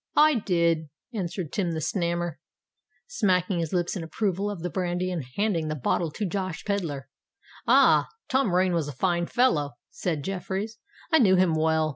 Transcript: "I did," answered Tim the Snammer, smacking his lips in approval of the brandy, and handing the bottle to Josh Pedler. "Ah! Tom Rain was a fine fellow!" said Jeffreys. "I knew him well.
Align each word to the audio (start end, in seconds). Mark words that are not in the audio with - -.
"I 0.17 0.39
did," 0.39 0.89
answered 1.13 1.51
Tim 1.53 1.73
the 1.73 1.79
Snammer, 1.79 2.37
smacking 3.05 3.59
his 3.59 3.71
lips 3.71 3.95
in 3.95 4.01
approval 4.03 4.49
of 4.49 4.61
the 4.63 4.69
brandy, 4.71 5.11
and 5.11 5.23
handing 5.35 5.67
the 5.67 5.75
bottle 5.75 6.09
to 6.13 6.25
Josh 6.25 6.63
Pedler. 6.65 7.07
"Ah! 7.67 8.07
Tom 8.27 8.51
Rain 8.55 8.73
was 8.73 8.87
a 8.87 8.93
fine 8.93 9.27
fellow!" 9.27 9.73
said 9.91 10.23
Jeffreys. 10.23 10.79
"I 11.11 11.19
knew 11.19 11.35
him 11.35 11.53
well. 11.53 11.89